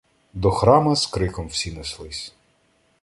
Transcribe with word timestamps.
До 0.33 0.51
храма, 0.51 0.95
з 0.95 1.07
криком 1.07 1.47
всі 1.47 1.71
неслись. 1.71 2.33